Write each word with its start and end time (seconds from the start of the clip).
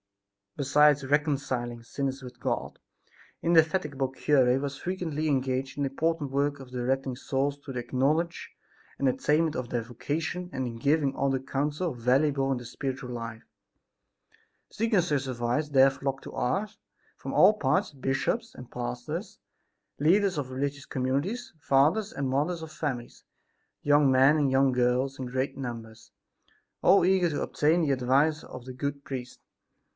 Besides 0.57 1.05
reconciling 1.05 1.81
sinners 1.83 2.23
with 2.23 2.39
God 2.39 2.79
the 3.39 3.47
indefatigable 3.47 4.09
cure 4.09 4.59
was 4.59 4.75
frequently 4.75 5.27
engaged 5.29 5.77
in 5.77 5.83
the 5.83 5.89
important 5.89 6.31
work 6.31 6.59
of 6.59 6.71
directing 6.71 7.15
souls 7.15 7.57
to 7.59 7.71
the 7.71 7.85
knowledge 7.93 8.49
and 8.97 9.07
attainment 9.07 9.55
of 9.55 9.69
their 9.69 9.83
vocation 9.83 10.49
and 10.51 10.65
in 10.65 10.77
giving 10.77 11.15
other 11.15 11.39
counsel 11.39 11.93
valuable 11.93 12.51
in 12.51 12.57
their 12.57 12.65
spiritual 12.65 13.11
life. 13.11 13.43
Seeking 14.71 14.99
such 15.01 15.27
advice 15.27 15.69
there 15.69 15.91
flocked 15.91 16.23
to 16.23 16.33
Ars, 16.33 16.79
from 17.15 17.31
all 17.33 17.53
parts, 17.53 17.93
bishops 17.93 18.55
and 18.55 18.71
pastors, 18.71 19.37
leaders 19.99 20.37
of 20.37 20.49
religious 20.49 20.87
communities, 20.87 21.53
fathers 21.59 22.11
and 22.11 22.27
mothers 22.27 22.63
of 22.63 22.71
families, 22.71 23.23
young 23.83 24.11
men 24.11 24.35
and 24.35 24.51
young 24.51 24.71
girls 24.71 25.19
in 25.19 25.27
great 25.27 25.55
numbers, 25.57 26.11
all 26.81 27.05
eager 27.05 27.29
to 27.29 27.43
obtain 27.43 27.81
the 27.83 27.91
advice 27.91 28.43
of 28.43 28.65
the 28.65 28.73
good 28.73 29.05
priest. 29.05 29.39